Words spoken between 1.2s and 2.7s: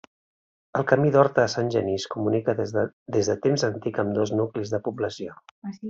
a Sant Genís comunica